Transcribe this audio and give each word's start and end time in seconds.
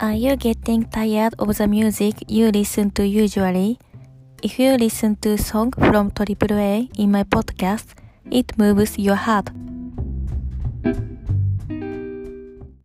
Are 0.00 0.14
you 0.14 0.34
getting 0.34 0.88
tired 0.88 1.34
of 1.38 1.58
the 1.58 1.68
music 1.68 2.24
you 2.26 2.50
listen 2.50 2.90
to 2.92 3.06
usually? 3.06 3.78
If 4.42 4.58
you 4.58 4.78
listen 4.78 5.16
to 5.16 5.36
song 5.36 5.72
from 5.72 6.10
AAA 6.10 6.88
in 6.96 7.12
my 7.12 7.24
podcast, 7.24 7.84
it 8.30 8.56
moves 8.56 8.96
your 8.98 9.16
heart. 9.16 9.50